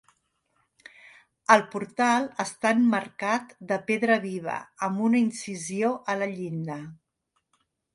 [1.55, 6.85] El portal està emmarcat de pedra viva amb una incisió a la llinda.